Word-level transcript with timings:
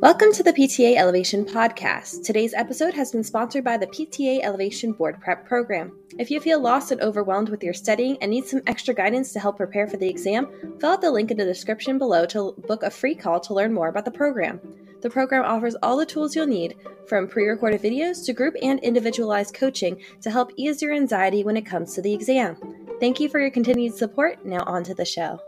Welcome 0.00 0.32
to 0.32 0.42
the 0.42 0.54
PTA 0.54 0.96
Elevation 0.96 1.44
Podcast. 1.44 2.24
Today's 2.24 2.54
episode 2.54 2.94
has 2.94 3.12
been 3.12 3.22
sponsored 3.22 3.64
by 3.64 3.76
the 3.76 3.86
PTA 3.86 4.42
Elevation 4.42 4.92
Board 4.92 5.20
Prep 5.20 5.46
Program. 5.46 5.92
If 6.18 6.30
you 6.30 6.40
feel 6.40 6.58
lost 6.58 6.90
and 6.90 7.02
overwhelmed 7.02 7.50
with 7.50 7.62
your 7.62 7.74
studying 7.74 8.16
and 8.22 8.30
need 8.30 8.46
some 8.46 8.62
extra 8.66 8.94
guidance 8.94 9.30
to 9.34 9.40
help 9.40 9.58
prepare 9.58 9.86
for 9.86 9.98
the 9.98 10.08
exam, 10.08 10.48
fill 10.80 10.92
out 10.92 11.02
the 11.02 11.10
link 11.10 11.30
in 11.30 11.36
the 11.36 11.44
description 11.44 11.98
below 11.98 12.24
to 12.24 12.54
book 12.66 12.82
a 12.82 12.88
free 12.88 13.14
call 13.14 13.40
to 13.40 13.52
learn 13.52 13.74
more 13.74 13.88
about 13.88 14.06
the 14.06 14.10
program. 14.10 14.58
The 15.02 15.10
program 15.10 15.44
offers 15.44 15.76
all 15.82 15.98
the 15.98 16.06
tools 16.06 16.34
you'll 16.34 16.46
need, 16.46 16.76
from 17.06 17.28
pre 17.28 17.46
recorded 17.46 17.82
videos 17.82 18.24
to 18.24 18.32
group 18.32 18.54
and 18.62 18.80
individualized 18.80 19.52
coaching 19.52 20.00
to 20.22 20.30
help 20.30 20.50
ease 20.56 20.80
your 20.80 20.94
anxiety 20.94 21.44
when 21.44 21.58
it 21.58 21.66
comes 21.66 21.92
to 21.92 22.00
the 22.00 22.14
exam. 22.14 22.56
Thank 23.00 23.20
you 23.20 23.28
for 23.28 23.38
your 23.38 23.50
continued 23.50 23.94
support. 23.94 24.46
Now, 24.46 24.62
on 24.66 24.82
to 24.84 24.94
the 24.94 25.04
show. 25.04 25.40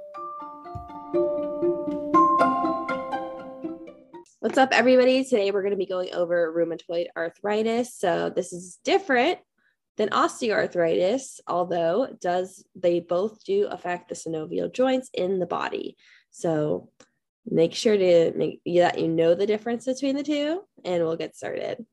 What's 4.53 4.61
up, 4.61 4.79
everybody? 4.79 5.25
Today 5.25 5.51
we're 5.51 5.63
going 5.63 5.71
to 5.71 5.79
be 5.79 5.87
going 5.87 6.13
over 6.13 6.53
rheumatoid 6.53 7.07
arthritis. 7.17 7.95
So 7.95 8.29
this 8.29 8.53
is 8.53 8.79
different 8.85 9.39
than 9.97 10.11
osteoarthritis, 10.11 11.41
although 11.47 12.15
does 12.21 12.63
they 12.75 13.01
both 13.01 13.43
do 13.45 13.67
affect 13.71 14.11
the 14.11 14.15
synovial 14.15 14.71
joints 14.71 15.09
in 15.15 15.39
the 15.39 15.47
body. 15.47 15.97
So 16.33 16.91
make 17.47 17.73
sure 17.73 17.97
to 17.97 18.35
make 18.37 18.61
that 18.67 18.99
you 18.99 19.09
know 19.09 19.35
the 19.35 19.47
difference 19.47 19.87
between 19.87 20.17
the 20.17 20.23
two, 20.23 20.61
and 20.85 21.03
we'll 21.03 21.17
get 21.17 21.35
started. 21.35 21.87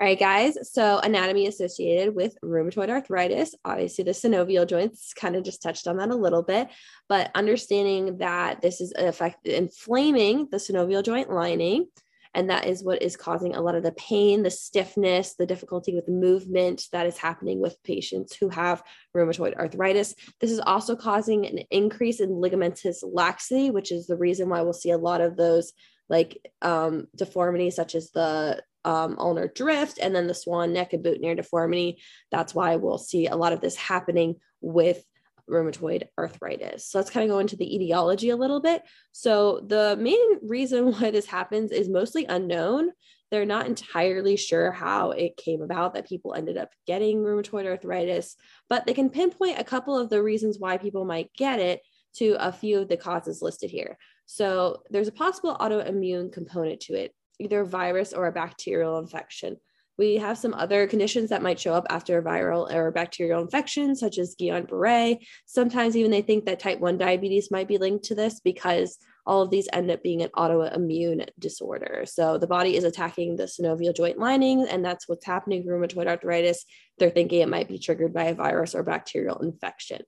All 0.00 0.06
right, 0.06 0.18
guys. 0.18 0.56
So, 0.72 0.98
anatomy 0.98 1.46
associated 1.46 2.14
with 2.14 2.36
rheumatoid 2.42 2.88
arthritis. 2.88 3.54
Obviously, 3.62 4.04
the 4.04 4.12
synovial 4.12 4.66
joints 4.66 5.12
kind 5.12 5.36
of 5.36 5.42
just 5.42 5.62
touched 5.62 5.86
on 5.86 5.98
that 5.98 6.08
a 6.08 6.14
little 6.14 6.42
bit, 6.42 6.68
but 7.10 7.30
understanding 7.34 8.18
that 8.18 8.62
this 8.62 8.80
is 8.80 8.94
effect 8.96 9.46
inflaming 9.46 10.48
the 10.50 10.58
synovial 10.58 11.02
joint 11.02 11.30
lining, 11.30 11.88
and 12.36 12.50
that 12.50 12.66
is 12.66 12.84
what 12.84 13.02
is 13.02 13.16
causing 13.16 13.56
a 13.56 13.62
lot 13.62 13.74
of 13.74 13.82
the 13.82 13.92
pain, 13.92 14.42
the 14.42 14.50
stiffness, 14.50 15.34
the 15.34 15.46
difficulty 15.46 15.94
with 15.94 16.06
movement 16.06 16.84
that 16.92 17.06
is 17.06 17.16
happening 17.16 17.60
with 17.60 17.82
patients 17.82 18.36
who 18.36 18.50
have 18.50 18.82
rheumatoid 19.16 19.56
arthritis. 19.56 20.14
This 20.38 20.50
is 20.50 20.60
also 20.60 20.94
causing 20.94 21.46
an 21.46 21.60
increase 21.70 22.20
in 22.20 22.28
ligamentous 22.28 22.98
laxity, 23.02 23.70
which 23.70 23.90
is 23.90 24.06
the 24.06 24.18
reason 24.18 24.50
why 24.50 24.60
we'll 24.60 24.74
see 24.74 24.90
a 24.90 24.98
lot 24.98 25.22
of 25.22 25.38
those 25.38 25.72
like 26.10 26.38
um, 26.60 27.06
deformities 27.16 27.74
such 27.74 27.94
as 27.94 28.10
the 28.10 28.62
um, 28.84 29.16
ulnar 29.18 29.48
drift 29.48 29.98
and 30.00 30.14
then 30.14 30.26
the 30.26 30.34
swan 30.34 30.74
neck 30.74 30.92
and 30.92 31.02
boutonniere 31.02 31.36
deformity. 31.36 32.02
That's 32.30 32.54
why 32.54 32.76
we'll 32.76 32.98
see 32.98 33.26
a 33.26 33.34
lot 33.34 33.54
of 33.54 33.62
this 33.62 33.76
happening 33.76 34.36
with 34.60 35.02
rheumatoid 35.50 36.04
arthritis. 36.18 36.90
So 36.90 36.98
let's 36.98 37.10
kind 37.10 37.24
of 37.24 37.34
go 37.34 37.38
into 37.38 37.56
the 37.56 37.74
etiology 37.74 38.30
a 38.30 38.36
little 38.36 38.60
bit. 38.60 38.82
So 39.12 39.64
the 39.66 39.96
main 39.98 40.18
reason 40.42 40.92
why 40.92 41.10
this 41.10 41.26
happens 41.26 41.72
is 41.72 41.88
mostly 41.88 42.24
unknown. 42.26 42.90
They're 43.30 43.44
not 43.44 43.66
entirely 43.66 44.36
sure 44.36 44.70
how 44.70 45.10
it 45.10 45.36
came 45.36 45.62
about 45.62 45.94
that 45.94 46.08
people 46.08 46.34
ended 46.34 46.56
up 46.56 46.70
getting 46.86 47.18
rheumatoid 47.18 47.66
arthritis, 47.66 48.36
but 48.68 48.86
they 48.86 48.94
can 48.94 49.10
pinpoint 49.10 49.58
a 49.58 49.64
couple 49.64 49.98
of 49.98 50.10
the 50.10 50.22
reasons 50.22 50.58
why 50.58 50.78
people 50.78 51.04
might 51.04 51.32
get 51.36 51.58
it 51.58 51.80
to 52.16 52.36
a 52.38 52.52
few 52.52 52.80
of 52.80 52.88
the 52.88 52.96
causes 52.96 53.42
listed 53.42 53.70
here. 53.70 53.98
So 54.26 54.82
there's 54.90 55.08
a 55.08 55.12
possible 55.12 55.56
autoimmune 55.60 56.32
component 56.32 56.80
to 56.82 56.94
it 56.94 57.14
either 57.38 57.60
a 57.60 57.66
virus 57.66 58.12
or 58.12 58.26
a 58.26 58.32
bacterial 58.32 58.98
infection. 58.98 59.58
We 59.98 60.16
have 60.16 60.36
some 60.36 60.52
other 60.52 60.86
conditions 60.86 61.30
that 61.30 61.42
might 61.42 61.58
show 61.58 61.72
up 61.72 61.86
after 61.88 62.18
a 62.18 62.22
viral 62.22 62.70
or 62.70 62.90
bacterial 62.90 63.40
infection, 63.40 63.96
such 63.96 64.18
as 64.18 64.36
Guillain 64.38 64.68
Barre. 64.68 65.18
Sometimes 65.46 65.96
even 65.96 66.10
they 66.10 66.22
think 66.22 66.44
that 66.44 66.60
type 66.60 66.80
1 66.80 66.98
diabetes 66.98 67.50
might 67.50 67.68
be 67.68 67.78
linked 67.78 68.04
to 68.06 68.14
this 68.14 68.40
because 68.40 68.98
all 69.26 69.42
of 69.42 69.50
these 69.50 69.68
end 69.72 69.90
up 69.90 70.02
being 70.02 70.22
an 70.22 70.30
autoimmune 70.36 71.26
disorder. 71.38 72.04
So 72.06 72.38
the 72.38 72.46
body 72.46 72.76
is 72.76 72.84
attacking 72.84 73.36
the 73.36 73.44
synovial 73.44 73.96
joint 73.96 74.18
lining, 74.18 74.68
and 74.68 74.84
that's 74.84 75.08
what's 75.08 75.26
happening 75.26 75.64
with 75.64 75.74
rheumatoid 75.74 76.06
arthritis. 76.06 76.64
They're 76.98 77.10
thinking 77.10 77.40
it 77.40 77.48
might 77.48 77.68
be 77.68 77.78
triggered 77.78 78.12
by 78.12 78.24
a 78.24 78.34
virus 78.34 78.74
or 78.74 78.82
bacterial 78.82 79.38
infection. 79.38 80.02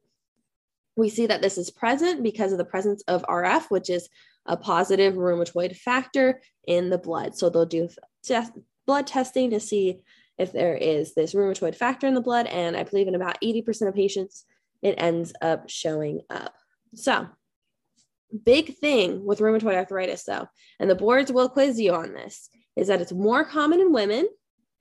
We 0.96 1.08
see 1.08 1.26
that 1.26 1.42
this 1.42 1.58
is 1.58 1.70
present 1.70 2.22
because 2.22 2.52
of 2.52 2.58
the 2.58 2.64
presence 2.64 3.02
of 3.08 3.22
RF, 3.22 3.70
which 3.70 3.88
is 3.88 4.08
a 4.46 4.56
positive 4.56 5.14
rheumatoid 5.14 5.76
factor 5.76 6.40
in 6.66 6.90
the 6.90 6.98
blood. 6.98 7.36
So 7.36 7.50
they'll 7.50 7.66
do 7.66 7.88
blood 8.88 9.06
testing 9.06 9.50
to 9.50 9.60
see 9.60 10.00
if 10.38 10.50
there 10.50 10.74
is 10.74 11.14
this 11.14 11.34
rheumatoid 11.34 11.74
factor 11.74 12.06
in 12.06 12.14
the 12.14 12.20
blood. 12.22 12.46
And 12.46 12.76
I 12.76 12.84
believe 12.84 13.06
in 13.06 13.14
about 13.14 13.40
80% 13.42 13.86
of 13.86 13.94
patients, 13.94 14.44
it 14.82 14.94
ends 14.96 15.32
up 15.42 15.68
showing 15.68 16.22
up. 16.30 16.54
So, 16.94 17.28
big 18.44 18.76
thing 18.78 19.24
with 19.26 19.40
rheumatoid 19.40 19.74
arthritis, 19.74 20.24
though, 20.24 20.48
and 20.80 20.88
the 20.88 20.94
boards 20.94 21.30
will 21.30 21.48
quiz 21.48 21.78
you 21.78 21.92
on 21.92 22.14
this, 22.14 22.48
is 22.76 22.88
that 22.88 23.00
it's 23.00 23.12
more 23.12 23.44
common 23.44 23.80
in 23.80 23.92
women 23.92 24.26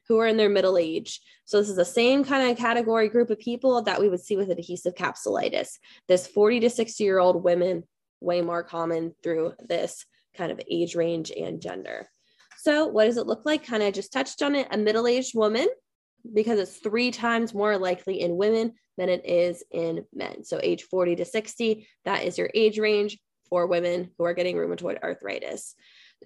who 0.08 0.20
are 0.20 0.28
in 0.28 0.38
their 0.38 0.50
middle 0.50 0.78
age. 0.78 1.20
So, 1.44 1.58
this 1.58 1.70
is 1.70 1.76
the 1.76 1.84
same 1.84 2.24
kind 2.24 2.50
of 2.50 2.58
category 2.58 3.10
group 3.10 3.30
of 3.30 3.40
people 3.40 3.82
that 3.82 4.00
we 4.00 4.08
would 4.08 4.22
see 4.22 4.38
with 4.38 4.52
adhesive 4.52 4.96
capsulitis. 4.96 5.80
This 6.08 6.28
40 6.28 6.62
to 6.62 6.70
60 6.70 7.04
year 7.04 7.20
old 7.20 7.44
women 7.44 7.84
way 8.22 8.42
more 8.42 8.64
common 8.64 9.14
through 9.22 9.54
this 9.68 10.06
kind 10.36 10.52
of 10.52 10.62
age 10.70 10.96
range 10.96 11.32
and 11.32 11.62
gender. 11.62 12.08
So, 12.58 12.88
what 12.88 13.06
does 13.06 13.18
it 13.18 13.28
look 13.28 13.46
like? 13.46 13.66
Kind 13.66 13.84
of 13.84 13.94
just 13.94 14.12
touched 14.12 14.42
on 14.42 14.56
it 14.56 14.68
a 14.72 14.78
middle 14.78 15.08
aged 15.08 15.36
woman, 15.36 15.68
because 16.34 16.60
it's 16.60 16.78
three 16.78 17.12
times 17.12 17.54
more 17.54 17.78
likely 17.78 18.22
in 18.22 18.36
women 18.36 18.74
than 18.98 19.10
it 19.10 19.26
is 19.26 19.64
in 19.72 20.06
men. 20.14 20.44
So, 20.44 20.60
age 20.62 20.84
40 20.84 21.18
to 21.18 21.26
60, 21.26 21.88
that 22.06 22.24
is 22.24 22.38
your 22.38 22.50
age 22.54 22.80
range 22.80 23.18
for 23.50 23.68
women 23.68 24.12
who 24.18 24.26
are 24.26 24.34
getting 24.34 24.56
rheumatoid 24.56 25.02
arthritis. 25.02 25.76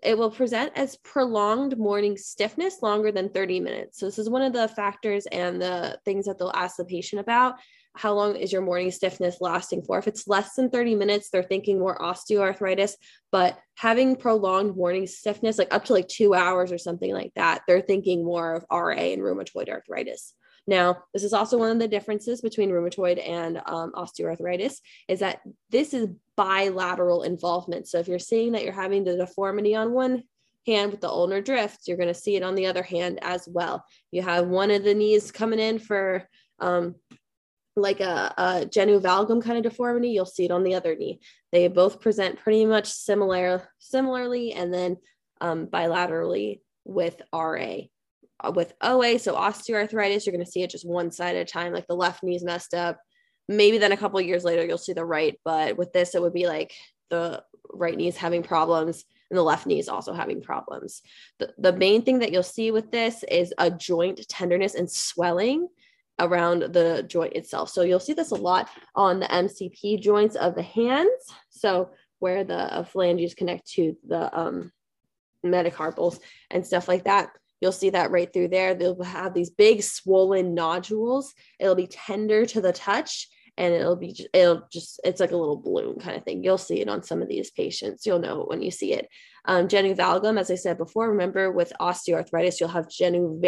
It 0.01 0.17
will 0.17 0.31
present 0.31 0.71
as 0.75 0.97
prolonged 0.97 1.77
morning 1.77 2.17
stiffness 2.17 2.81
longer 2.81 3.11
than 3.11 3.29
30 3.29 3.59
minutes. 3.59 3.99
So, 3.99 4.05
this 4.05 4.19
is 4.19 4.29
one 4.29 4.41
of 4.41 4.53
the 4.53 4.67
factors 4.67 5.25
and 5.27 5.61
the 5.61 5.99
things 6.05 6.25
that 6.25 6.39
they'll 6.39 6.51
ask 6.53 6.77
the 6.77 6.85
patient 6.85 7.19
about 7.19 7.55
how 7.95 8.13
long 8.13 8.35
is 8.35 8.53
your 8.53 8.61
morning 8.61 8.91
stiffness 8.91 9.37
lasting 9.41 9.83
for? 9.83 9.97
If 9.97 10.07
it's 10.07 10.27
less 10.27 10.55
than 10.55 10.69
30 10.69 10.95
minutes, 10.95 11.29
they're 11.29 11.43
thinking 11.43 11.79
more 11.79 11.97
osteoarthritis, 11.97 12.93
but 13.31 13.59
having 13.75 14.15
prolonged 14.15 14.77
morning 14.77 15.07
stiffness, 15.07 15.57
like 15.57 15.73
up 15.73 15.85
to 15.85 15.93
like 15.93 16.07
two 16.07 16.33
hours 16.33 16.71
or 16.71 16.77
something 16.77 17.13
like 17.13 17.33
that, 17.35 17.63
they're 17.67 17.81
thinking 17.81 18.23
more 18.23 18.53
of 18.53 18.65
RA 18.71 18.93
and 18.93 19.21
rheumatoid 19.21 19.69
arthritis. 19.69 20.33
Now, 20.67 21.03
this 21.13 21.23
is 21.23 21.33
also 21.33 21.57
one 21.57 21.71
of 21.71 21.79
the 21.79 21.87
differences 21.87 22.41
between 22.41 22.69
rheumatoid 22.69 23.27
and 23.27 23.61
um, 23.65 23.91
osteoarthritis 23.93 24.75
is 25.07 25.19
that 25.19 25.41
this 25.69 25.93
is 25.93 26.09
bilateral 26.37 27.23
involvement. 27.23 27.87
So 27.87 27.99
if 27.99 28.07
you're 28.07 28.19
seeing 28.19 28.51
that 28.51 28.63
you're 28.63 28.73
having 28.73 29.03
the 29.03 29.17
deformity 29.17 29.75
on 29.75 29.91
one 29.91 30.23
hand 30.67 30.91
with 30.91 31.01
the 31.01 31.09
ulnar 31.09 31.41
drift, 31.41 31.87
you're 31.87 31.97
going 31.97 32.07
to 32.07 32.13
see 32.13 32.35
it 32.35 32.43
on 32.43 32.55
the 32.55 32.67
other 32.67 32.83
hand 32.83 33.19
as 33.21 33.47
well. 33.51 33.83
You 34.11 34.21
have 34.21 34.47
one 34.47 34.71
of 34.71 34.83
the 34.83 34.93
knees 34.93 35.31
coming 35.31 35.59
in 35.59 35.79
for 35.79 36.27
um, 36.59 36.95
like 37.75 37.99
a, 37.99 38.33
a 38.37 38.65
genu 38.65 38.99
valgum 38.99 39.41
kind 39.41 39.57
of 39.57 39.63
deformity, 39.63 40.09
you'll 40.09 40.25
see 40.25 40.45
it 40.45 40.51
on 40.51 40.63
the 40.63 40.75
other 40.75 40.95
knee. 40.95 41.19
They 41.51 41.67
both 41.67 42.01
present 42.01 42.39
pretty 42.39 42.65
much 42.65 42.87
similar, 42.87 43.69
similarly, 43.79 44.53
and 44.53 44.73
then 44.73 44.97
um, 45.39 45.67
bilaterally 45.67 46.61
with 46.83 47.21
RA. 47.33 47.77
Uh, 48.43 48.51
with 48.55 48.73
OA, 48.81 49.19
so 49.19 49.35
osteoarthritis, 49.35 50.25
you're 50.25 50.33
going 50.33 50.45
to 50.45 50.51
see 50.51 50.63
it 50.63 50.69
just 50.69 50.87
one 50.87 51.11
side 51.11 51.35
at 51.35 51.47
a 51.47 51.51
time, 51.51 51.73
like 51.73 51.87
the 51.87 51.95
left 51.95 52.23
knee's 52.23 52.43
messed 52.43 52.73
up. 52.73 52.99
Maybe 53.47 53.77
then 53.77 53.91
a 53.91 53.97
couple 53.97 54.19
years 54.21 54.43
later, 54.43 54.65
you'll 54.65 54.77
see 54.77 54.93
the 54.93 55.05
right. 55.05 55.39
But 55.43 55.77
with 55.77 55.93
this, 55.93 56.15
it 56.15 56.21
would 56.21 56.33
be 56.33 56.47
like 56.47 56.73
the 57.09 57.43
right 57.71 57.95
knee 57.95 58.07
is 58.07 58.17
having 58.17 58.43
problems 58.43 59.05
and 59.29 59.37
the 59.37 59.43
left 59.43 59.65
knee 59.65 59.79
is 59.79 59.89
also 59.89 60.13
having 60.13 60.41
problems. 60.41 61.01
The, 61.39 61.53
the 61.57 61.73
main 61.73 62.01
thing 62.01 62.19
that 62.19 62.31
you'll 62.31 62.43
see 62.43 62.71
with 62.71 62.91
this 62.91 63.23
is 63.23 63.53
a 63.57 63.71
joint 63.71 64.27
tenderness 64.27 64.75
and 64.75 64.91
swelling 64.91 65.69
around 66.19 66.73
the 66.73 67.03
joint 67.07 67.33
itself. 67.33 67.69
So 67.69 67.81
you'll 67.81 67.99
see 67.99 68.13
this 68.13 68.31
a 68.31 68.35
lot 68.35 68.69
on 68.93 69.19
the 69.19 69.27
MCP 69.27 70.01
joints 70.01 70.35
of 70.35 70.55
the 70.55 70.61
hands. 70.61 71.09
So 71.49 71.91
where 72.19 72.43
the 72.43 72.77
uh, 72.77 72.83
phalanges 72.83 73.33
connect 73.33 73.67
to 73.71 73.95
the 74.05 74.37
um, 74.37 74.71
metacarpals 75.45 76.19
and 76.51 76.65
stuff 76.65 76.87
like 76.87 77.05
that. 77.05 77.31
You'll 77.61 77.71
see 77.71 77.91
that 77.91 78.11
right 78.11 78.31
through 78.31 78.49
there. 78.49 78.73
They'll 78.73 79.01
have 79.03 79.33
these 79.33 79.51
big 79.51 79.83
swollen 79.83 80.53
nodules. 80.53 81.33
It'll 81.59 81.75
be 81.75 81.87
tender 81.87 82.45
to 82.47 82.59
the 82.59 82.73
touch 82.73 83.29
and 83.57 83.73
it'll 83.73 83.95
be 83.95 84.15
it'll 84.33 84.67
just 84.71 84.99
it's 85.03 85.19
like 85.19 85.31
a 85.31 85.37
little 85.37 85.57
balloon 85.57 85.99
kind 85.99 86.17
of 86.17 86.23
thing. 86.23 86.43
You'll 86.43 86.57
see 86.57 86.81
it 86.81 86.89
on 86.89 87.03
some 87.03 87.21
of 87.21 87.27
these 87.27 87.51
patients. 87.51 88.05
You'll 88.05 88.19
know 88.19 88.43
when 88.47 88.61
you 88.61 88.71
see 88.71 88.93
it. 88.93 89.07
Um, 89.45 89.67
genu 89.67 89.95
as 89.95 90.51
i 90.51 90.55
said 90.55 90.77
before 90.77 91.09
remember 91.09 91.51
with 91.51 91.73
osteoarthritis 91.81 92.59
you'll 92.59 92.69
have 92.69 92.87
genu 92.87 93.41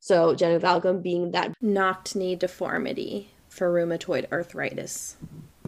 so 0.00 0.34
genu 0.34 0.58
being 1.00 1.30
that 1.30 1.54
knocked 1.60 2.16
knee 2.16 2.34
deformity 2.34 3.32
for 3.48 3.72
rheumatoid 3.72 4.30
arthritis 4.32 5.16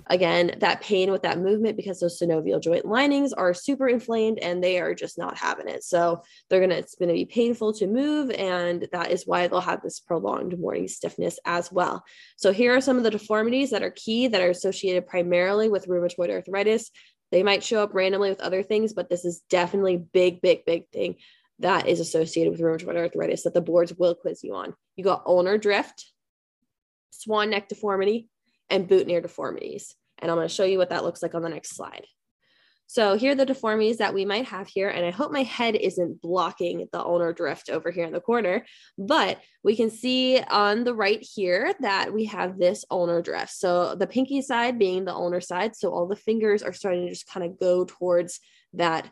again 0.09 0.53
that 0.61 0.81
pain 0.81 1.11
with 1.11 1.23
that 1.23 1.39
movement 1.39 1.77
because 1.77 2.01
those 2.01 2.21
synovial 2.21 2.61
joint 2.61 2.85
linings 2.85 3.33
are 3.33 3.53
super 3.53 3.89
inflamed 3.89 4.39
and 4.39 4.63
they 4.63 4.79
are 4.79 4.95
just 4.95 5.19
not 5.19 5.37
having 5.37 5.69
it. 5.69 5.83
So 5.83 6.23
they're 6.49 6.61
gonna 6.61 6.77
it's 6.77 6.95
gonna 6.95 7.13
be 7.13 7.25
painful 7.25 7.73
to 7.75 7.87
move 7.87 8.31
and 8.31 8.89
that 8.93 9.11
is 9.11 9.27
why 9.27 9.49
they'll 9.49 9.61
have 9.61 9.83
this 9.83 10.01
prolonged 10.01 10.59
morning 10.59 10.89
stiffness 10.89 11.39
as 11.45 11.73
well. 11.73 12.05
So 12.37 12.53
here 12.53 12.77
are 12.77 12.81
some 12.81 12.99
of 12.99 13.05
the 13.05 13.11
deformities 13.11 13.71
that 13.71 13.83
are 13.83 13.91
key 13.91 14.29
that 14.29 14.41
are 14.41 14.51
associated 14.51 15.07
primarily 15.07 15.69
with 15.69 15.89
rheumatoid 15.89 16.31
arthritis. 16.31 16.91
They 17.33 17.43
might 17.43 17.65
show 17.65 17.83
up 17.83 17.93
randomly 17.93 18.31
with 18.31 18.41
other 18.41 18.63
things, 18.63 18.93
but 18.93 19.09
this 19.09 19.25
is 19.25 19.43
definitely 19.51 19.97
big, 19.97 20.41
big, 20.41 20.65
big 20.65 20.89
thing 20.91 21.17
that 21.59 21.89
is 21.89 22.01
associated 22.01 22.51
with 22.51 22.61
rheumatoid 22.61 22.97
arthritis 22.97 23.43
that 23.45 23.55
the 23.55 23.61
boards 23.61 23.93
will 23.95 24.15
quiz 24.15 24.45
you 24.45 24.55
on. 24.55 24.75
You 24.95 25.05
got 25.05 25.27
ulnar 25.27 25.59
drift, 25.59 26.13
swan 27.11 27.51
neck 27.51 27.69
deformity, 27.69 28.29
and 28.71 28.89
boutonniere 28.89 29.21
deformities. 29.21 29.95
And 30.19 30.31
I'm 30.31 30.37
going 30.37 30.49
to 30.49 30.55
show 30.55 30.65
you 30.65 30.79
what 30.79 30.91
that 30.91 31.05
looks 31.05 31.23
like 31.23 31.35
on 31.35 31.43
the 31.43 31.49
next 31.49 31.77
slide. 31.77 32.07
So 32.89 33.17
here 33.17 33.33
are 33.33 33.37
the 33.37 33.45
deformities 33.45 33.99
that 33.99 34.15
we 34.15 34.25
might 34.25 34.47
have 34.47 34.69
here. 34.69 34.89
And 34.89 35.05
I 35.05 35.11
hope 35.11 35.33
my 35.33 35.43
head 35.43 35.75
isn't 35.75 36.23
blocking 36.23 36.87
the 36.93 37.01
ulnar 37.01 37.33
drift 37.33 37.69
over 37.69 37.91
here 37.91 38.05
in 38.05 38.13
the 38.13 38.21
corner, 38.21 38.65
but 38.97 39.41
we 39.65 39.75
can 39.75 39.91
see 39.91 40.39
on 40.39 40.85
the 40.85 40.95
right 40.95 41.21
here 41.21 41.75
that 41.81 42.15
we 42.15 42.27
have 42.27 42.59
this 42.59 42.85
ulnar 42.91 43.23
drift. 43.23 43.51
So 43.51 43.97
the 43.97 44.07
pinky 44.07 44.41
side 44.41 44.79
being 44.79 45.05
the 45.05 45.15
ulnar 45.15 45.41
side. 45.41 45.75
So 45.75 45.91
all 45.91 46.07
the 46.07 46.15
fingers 46.15 46.63
are 46.63 46.73
starting 46.73 47.07
to 47.07 47.11
just 47.11 47.27
kind 47.27 47.45
of 47.45 47.59
go 47.59 47.87
towards 47.87 48.39
that 48.75 49.11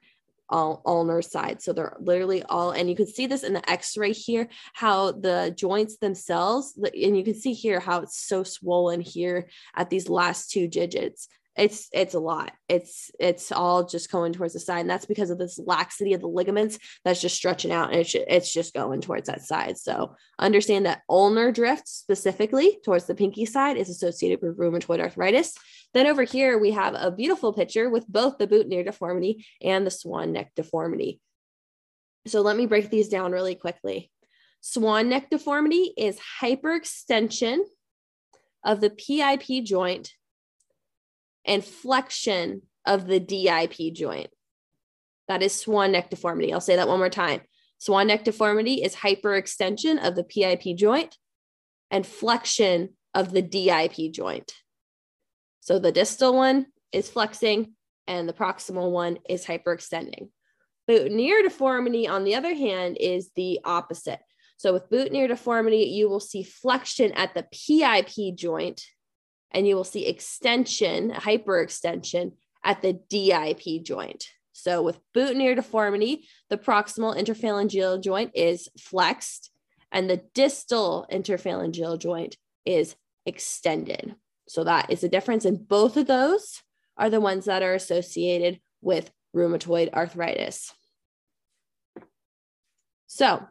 all 0.49 0.83
ulnar 0.85 1.23
side. 1.23 1.63
So 1.63 1.73
they're 1.73 1.97
literally 2.01 2.43
all, 2.43 2.71
and 2.73 2.89
you 2.89 2.97
can 2.97 3.07
see 3.07 3.27
this 3.27 3.43
in 3.43 3.53
the 3.53 3.71
x-ray 3.71 4.13
here, 4.13 4.49
how 4.73 5.13
the 5.13 5.55
joints 5.57 5.99
themselves, 5.99 6.77
and 6.77 7.17
you 7.17 7.25
can 7.25 7.35
see 7.35 7.53
here 7.53 7.81
how 7.81 8.01
it's 8.01 8.21
so 8.21 8.43
swollen 8.43 9.01
here 9.01 9.49
at 9.75 9.91
these 9.91 10.09
last 10.09 10.51
two 10.51 10.69
digits. 10.69 11.29
It's 11.57 11.89
it's 11.93 12.15
a 12.15 12.19
lot. 12.19 12.53
It's 12.69 13.13
it's 13.21 13.53
all 13.53 13.85
just 13.85 14.11
going 14.11 14.33
towards 14.33 14.55
the 14.55 14.61
side 14.61 14.81
and 14.81 14.91
that's 14.91 15.07
because 15.07 15.31
of 15.31 15.39
this 15.39 15.57
laxity 15.57 16.13
of 16.13 16.21
the 16.21 16.27
ligaments 16.27 16.81
that's 17.05 17.21
just 17.21 17.37
stretching 17.37 17.71
out 17.71 17.93
and 17.93 18.01
it's, 18.01 18.15
it's 18.15 18.53
just 18.53 18.75
going 18.75 19.01
towards 19.01 19.29
that 19.29 19.43
side. 19.43 19.79
So 19.79 20.17
understand 20.37 20.87
that 20.87 21.03
ulnar 21.09 21.53
drift 21.53 21.87
specifically 21.87 22.81
towards 22.85 23.05
the 23.07 23.15
pinky 23.15 23.45
side 23.45 23.77
is 23.77 23.89
associated 23.89 24.41
with 24.43 24.59
rheumatoid 24.59 24.99
arthritis 24.99 25.55
then 25.95 26.07
over 26.07 26.23
here 26.23 26.59
we 26.59 26.73
have 26.73 26.95
a 26.95 27.11
beautiful 27.11 27.53
picture 27.53 27.89
with 27.89 28.07
both 28.07 28.39
the 28.39 28.47
boutonniere 28.47 28.85
deformity 28.85 29.47
and 29.63 29.87
the 29.87 29.91
swan 29.91 30.33
neck 30.33 30.53
deformity 30.55 31.21
so 32.27 32.41
let 32.41 32.57
me 32.57 32.67
break 32.67 32.91
these 32.91 33.09
down 33.09 33.33
really 33.33 33.55
quickly 33.55 34.11
swan 34.61 35.09
neck 35.09 35.31
deformity 35.31 35.93
is 35.97 36.19
hyperextension 36.41 37.59
of 38.65 38.81
the 38.81 38.91
pip 38.91 39.43
joint 39.65 40.13
and 41.45 41.65
flexion 41.65 42.63
of 42.87 43.07
the 43.07 43.21
DIP 43.21 43.95
joint. 43.95 44.29
That 45.29 45.43
is 45.43 45.55
swan 45.55 45.93
neck 45.93 46.11
deformity. 46.11 46.53
I'll 46.53 46.61
say 46.61 46.77
that 46.77 46.89
one 46.89 46.99
more 46.99 47.11
time. 47.11 47.43
Swan 47.79 48.07
neck 48.07 48.25
deformity 48.25 48.83
is 48.83 48.97
hyperextension 48.97 50.07
of 50.07 50.17
the 50.17 50.25
PIP 50.25 50.77
joint 50.77 51.17
and 51.91 52.07
flexion 52.07 52.91
of 53.15 53.33
the 53.33 53.43
DIP 53.43 54.13
joint. 54.13 54.53
So 55.65 55.79
the 55.79 55.93
distal 55.93 56.35
one 56.35 56.67
is 56.93 57.09
flexing 57.09 57.73
and 58.07 58.29
the 58.29 58.35
proximal 58.35 58.91
one 58.91 59.19
is 59.27 59.47
hyperextending. 59.47 60.29
Boutonniere 60.87 61.43
deformity, 61.43 62.07
on 62.07 62.25
the 62.25 62.35
other 62.35 62.55
hand, 62.55 62.99
is 63.01 63.31
the 63.35 63.61
opposite. 63.65 64.21
So 64.59 64.75
with 64.75 64.91
boutonniere 64.91 65.27
deformity, 65.27 65.85
you 65.85 66.11
will 66.11 66.21
see 66.21 66.43
flexion 66.43 67.13
at 67.13 67.33
the 67.33 67.45
PIP 67.51 68.37
joint 68.37 68.83
and 69.53 69.67
you 69.67 69.75
will 69.75 69.85
see 69.85 70.07
extension, 70.07 71.11
hyperextension 71.13 72.33
at 72.63 72.83
the 72.83 73.01
DIP 73.09 73.85
joint. 73.85 74.27
So 74.53 74.83
with 74.83 75.01
boutonniere 75.15 75.57
deformity, 75.57 76.29
the 76.51 76.59
proximal 76.59 77.17
interphalangeal 77.17 78.03
joint 78.03 78.33
is 78.35 78.69
flexed 78.79 79.51
and 79.91 80.11
the 80.11 80.21
distal 80.35 81.07
interphalangeal 81.11 81.99
joint 81.99 82.37
is 82.67 82.97
extended. 83.25 84.15
So 84.47 84.65
that 84.65 84.91
is 84.91 85.01
the 85.01 85.09
difference. 85.09 85.45
And 85.45 85.67
both 85.67 85.97
of 85.97 86.07
those 86.07 86.63
are 86.97 87.11
the 87.11 87.21
ones 87.21 87.47
that 87.47 87.63
are 87.63 87.75
associated 87.75 88.61
with 88.81 89.11
rheumatoid 89.35 89.93
arthritis. 89.93 90.73
So 93.07 93.47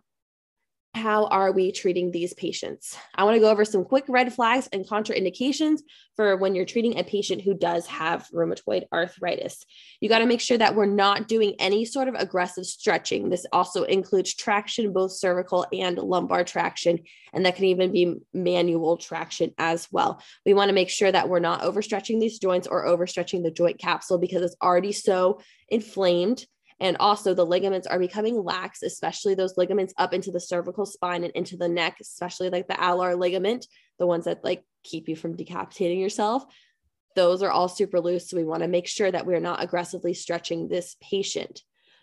how 0.94 1.26
are 1.26 1.52
we 1.52 1.72
treating 1.72 2.12
these 2.12 2.34
patients? 2.36 2.96
I 3.16 3.24
want 3.24 3.36
to 3.36 3.40
go 3.40 3.50
over 3.50 3.66
some 3.66 3.84
quick 3.84 4.06
red 4.08 4.32
flags 4.32 4.70
and 4.72 4.88
contraindications 4.88 5.80
for 6.16 6.38
when 6.38 6.54
you're 6.54 6.66
treating 6.66 7.00
a 7.00 7.04
patient 7.04 7.42
who 7.42 7.56
does 7.56 7.88
have 7.88 8.28
rheumatoid 8.34 8.84
arthritis. 8.94 9.66
You 10.02 10.08
got 10.08 10.20
to 10.20 10.28
make 10.28 10.40
sure 10.40 10.58
that 10.58 10.76
we're 10.76 10.86
not 10.86 11.28
doing 11.28 11.56
any 11.58 11.84
sort 11.86 12.08
of 12.08 12.16
aggressive 12.16 12.66
stretching. 12.66 13.30
This 13.30 13.46
also 13.52 13.84
includes 13.84 14.36
traction, 14.36 14.94
both 14.94 15.14
cervical 15.14 15.66
and 15.74 15.98
lumbar 15.98 16.44
traction, 16.44 17.00
and 17.34 17.46
that 17.46 17.56
can 17.56 17.66
even 17.66 17.92
be 17.92 18.16
manual 18.32 18.98
traction 18.98 19.52
as 19.58 19.88
well. 19.92 20.22
We 20.46 20.54
want 20.54 20.70
to 20.70 20.76
make 20.76 20.90
sure 20.90 21.12
that 21.12 21.28
we're 21.28 21.40
not 21.40 21.64
overstretching 21.64 22.20
these 22.20 22.38
joints 22.38 22.68
or 22.68 22.86
overstretching 22.86 23.42
the 23.42 23.52
joint 23.52 23.80
capsule 23.80 24.20
because 24.20 24.44
it's 24.44 24.58
already 24.62 24.92
so 24.92 25.42
inflamed 25.70 26.46
and 26.84 26.98
also, 27.00 27.34
the 27.34 27.46
ligaments 27.46 27.88
are 27.88 27.98
becoming 27.98 28.44
lax, 28.44 28.84
especially 28.84 29.36
those 29.36 29.56
ligaments 29.56 29.94
up 29.98 30.14
into 30.14 30.32
the 30.32 30.40
cervical 30.42 30.86
spine 30.86 31.24
and 31.24 31.32
into 31.32 31.56
the 31.56 31.70
neck, 31.70 31.96
especially 32.02 32.50
like 32.50 32.68
the 32.68 32.74
alar 32.74 33.18
ligament, 33.18 33.68
the 34.00 34.06
ones 34.06 34.26
that 34.26 34.44
like 34.44 34.66
keep 34.84 35.08
you 35.08 35.16
from 35.16 35.38
decapitating 35.38 35.98
yourself. 35.98 36.44
Those 37.16 37.42
are 37.42 37.50
all 37.50 37.70
super 37.70 38.02
loose. 38.02 38.30
So, 38.30 38.36
we 38.36 38.44
want 38.44 38.64
to 38.64 38.68
make 38.68 38.88
sure 38.88 39.10
that 39.10 39.26
we're 39.26 39.40
not 39.40 39.64
aggressively 39.64 40.14
stretching 40.14 40.68
this 40.68 40.98
patient. 41.02 41.62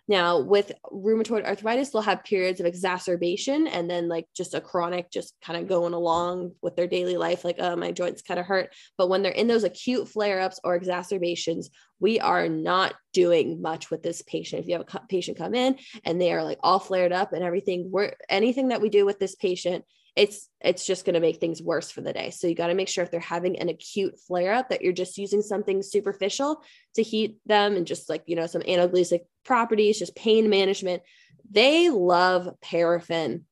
Now, 0.08 0.40
with 0.40 0.72
rheumatoid 0.92 1.46
arthritis, 1.46 1.90
they'll 1.90 2.02
have 2.02 2.24
periods 2.24 2.60
of 2.60 2.66
exacerbation 2.66 3.66
and 3.66 3.88
then 3.88 4.08
like 4.08 4.26
just 4.36 4.54
a 4.54 4.60
chronic, 4.60 5.10
just 5.10 5.34
kind 5.40 5.60
of 5.60 5.68
going 5.68 5.94
along 5.94 6.52
with 6.62 6.76
their 6.76 6.86
daily 6.86 7.16
life, 7.16 7.44
like, 7.44 7.56
oh, 7.58 7.76
my 7.76 7.92
joints 7.92 8.22
kind 8.22 8.40
of 8.40 8.46
hurt. 8.46 8.74
But 8.98 9.08
when 9.08 9.22
they're 9.22 9.32
in 9.32 9.46
those 9.46 9.64
acute 9.64 10.08
flare 10.08 10.40
ups 10.40 10.60
or 10.64 10.74
exacerbations, 10.74 11.70
we 12.00 12.18
are 12.18 12.48
not 12.48 12.94
doing 13.12 13.62
much 13.62 13.90
with 13.90 14.02
this 14.02 14.22
patient. 14.22 14.62
If 14.62 14.68
you 14.68 14.78
have 14.78 14.86
a 14.92 15.06
patient 15.08 15.38
come 15.38 15.54
in 15.54 15.78
and 16.04 16.20
they 16.20 16.32
are 16.32 16.42
like 16.42 16.58
all 16.62 16.78
flared 16.78 17.12
up 17.12 17.32
and 17.32 17.44
everything, 17.44 17.90
we're 17.90 18.14
anything 18.28 18.68
that 18.68 18.80
we 18.80 18.88
do 18.88 19.06
with 19.06 19.18
this 19.18 19.34
patient 19.34 19.84
it's 20.16 20.48
it's 20.60 20.86
just 20.86 21.04
going 21.04 21.14
to 21.14 21.20
make 21.20 21.38
things 21.38 21.62
worse 21.62 21.90
for 21.90 22.00
the 22.00 22.12
day. 22.12 22.30
So 22.30 22.46
you 22.46 22.54
got 22.54 22.66
to 22.66 22.74
make 22.74 22.88
sure 22.88 23.04
if 23.04 23.10
they're 23.10 23.20
having 23.20 23.58
an 23.58 23.68
acute 23.68 24.18
flare 24.26 24.52
up 24.52 24.70
that 24.70 24.82
you're 24.82 24.92
just 24.92 25.18
using 25.18 25.42
something 25.42 25.82
superficial 25.82 26.62
to 26.94 27.02
heat 27.02 27.36
them 27.46 27.76
and 27.76 27.86
just 27.86 28.08
like 28.08 28.24
you 28.26 28.36
know 28.36 28.46
some 28.46 28.62
analgesic 28.62 29.20
properties 29.44 29.98
just 29.98 30.16
pain 30.16 30.50
management. 30.50 31.02
They 31.50 31.90
love 31.90 32.48
paraffin. 32.60 33.44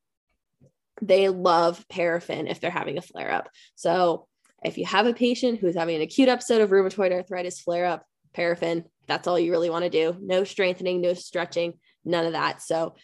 They 1.00 1.28
love 1.28 1.84
paraffin 1.88 2.48
if 2.48 2.60
they're 2.60 2.70
having 2.70 2.98
a 2.98 3.02
flare 3.02 3.30
up. 3.30 3.48
So 3.76 4.26
if 4.64 4.78
you 4.78 4.84
have 4.86 5.06
a 5.06 5.14
patient 5.14 5.60
who's 5.60 5.76
having 5.76 5.96
an 5.96 6.02
acute 6.02 6.28
episode 6.28 6.60
of 6.60 6.70
rheumatoid 6.70 7.12
arthritis 7.12 7.60
flare 7.60 7.86
up 7.86 8.04
paraffin 8.34 8.84
that's 9.06 9.26
all 9.26 9.38
you 9.38 9.50
really 9.50 9.70
want 9.70 9.84
to 9.84 9.90
do. 9.90 10.16
No 10.20 10.44
strengthening 10.44 11.00
no 11.00 11.14
stretching 11.14 11.74
none 12.04 12.26
of 12.26 12.32
that. 12.32 12.62
So 12.62 12.94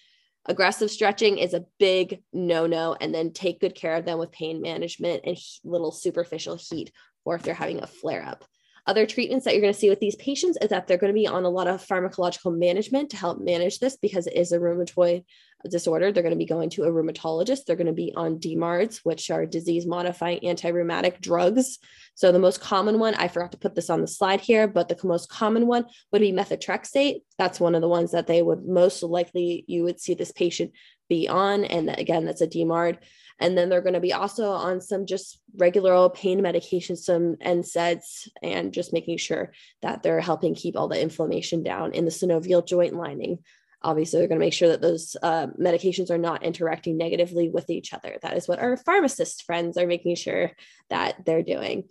Aggressive 0.46 0.90
stretching 0.90 1.38
is 1.38 1.54
a 1.54 1.64
big 1.78 2.22
no 2.32 2.66
no, 2.66 2.94
and 3.00 3.14
then 3.14 3.32
take 3.32 3.60
good 3.60 3.74
care 3.74 3.94
of 3.94 4.04
them 4.04 4.18
with 4.18 4.30
pain 4.30 4.60
management 4.60 5.22
and 5.24 5.38
little 5.64 5.90
superficial 5.90 6.56
heat, 6.56 6.92
or 7.24 7.34
if 7.34 7.42
they're 7.42 7.54
having 7.54 7.82
a 7.82 7.86
flare 7.86 8.24
up. 8.26 8.44
Other 8.86 9.06
treatments 9.06 9.44
that 9.44 9.54
you're 9.54 9.62
going 9.62 9.72
to 9.72 9.78
see 9.78 9.88
with 9.88 10.00
these 10.00 10.16
patients 10.16 10.58
is 10.60 10.68
that 10.68 10.86
they're 10.86 10.98
going 10.98 11.12
to 11.12 11.18
be 11.18 11.26
on 11.26 11.44
a 11.44 11.48
lot 11.48 11.66
of 11.66 11.84
pharmacological 11.84 12.56
management 12.56 13.10
to 13.10 13.16
help 13.16 13.40
manage 13.40 13.78
this 13.78 13.96
because 13.96 14.26
it 14.26 14.36
is 14.36 14.52
a 14.52 14.58
rheumatoid 14.58 15.24
disorder. 15.70 16.12
They're 16.12 16.22
going 16.22 16.34
to 16.34 16.38
be 16.38 16.44
going 16.44 16.68
to 16.70 16.84
a 16.84 16.90
rheumatologist. 16.90 17.64
They're 17.64 17.76
going 17.76 17.86
to 17.86 17.94
be 17.94 18.12
on 18.14 18.38
DMARDs, 18.38 19.00
which 19.02 19.30
are 19.30 19.46
disease 19.46 19.86
modifying 19.86 20.46
anti 20.46 20.68
rheumatic 20.68 21.20
drugs. 21.22 21.78
So, 22.14 22.30
the 22.30 22.38
most 22.38 22.60
common 22.60 22.98
one, 22.98 23.14
I 23.14 23.28
forgot 23.28 23.52
to 23.52 23.58
put 23.58 23.74
this 23.74 23.88
on 23.88 24.02
the 24.02 24.06
slide 24.06 24.42
here, 24.42 24.68
but 24.68 24.88
the 24.88 24.98
most 25.06 25.30
common 25.30 25.66
one 25.66 25.86
would 26.12 26.20
be 26.20 26.32
methotrexate. 26.32 27.22
That's 27.38 27.60
one 27.60 27.74
of 27.74 27.80
the 27.80 27.88
ones 27.88 28.12
that 28.12 28.26
they 28.26 28.42
would 28.42 28.66
most 28.66 29.02
likely, 29.02 29.64
you 29.66 29.84
would 29.84 29.98
see 29.98 30.12
this 30.12 30.32
patient 30.32 30.72
be 31.08 31.28
on. 31.28 31.64
And 31.64 31.88
again, 31.90 32.24
that's 32.24 32.40
a 32.40 32.46
DMARD. 32.46 32.98
And 33.40 33.58
then 33.58 33.68
they're 33.68 33.80
going 33.80 33.94
to 33.94 34.00
be 34.00 34.12
also 34.12 34.50
on 34.50 34.80
some 34.80 35.06
just 35.06 35.40
regular 35.56 35.92
old 35.92 36.14
pain 36.14 36.40
medications, 36.40 36.98
some 36.98 37.36
NSAIDs, 37.36 38.28
and 38.42 38.72
just 38.72 38.92
making 38.92 39.18
sure 39.18 39.52
that 39.82 40.02
they're 40.02 40.20
helping 40.20 40.54
keep 40.54 40.76
all 40.76 40.88
the 40.88 41.00
inflammation 41.00 41.62
down 41.62 41.92
in 41.92 42.04
the 42.04 42.10
synovial 42.10 42.64
joint 42.64 42.94
lining. 42.94 43.38
Obviously, 43.82 44.18
they're 44.18 44.28
going 44.28 44.40
to 44.40 44.46
make 44.46 44.54
sure 44.54 44.70
that 44.70 44.80
those 44.80 45.14
uh, 45.22 45.48
medications 45.60 46.10
are 46.10 46.18
not 46.18 46.42
interacting 46.42 46.96
negatively 46.96 47.50
with 47.50 47.68
each 47.68 47.92
other. 47.92 48.16
That 48.22 48.36
is 48.36 48.48
what 48.48 48.60
our 48.60 48.78
pharmacist 48.78 49.42
friends 49.42 49.76
are 49.76 49.86
making 49.86 50.16
sure 50.16 50.52
that 50.88 51.26
they're 51.26 51.42
doing. 51.42 51.88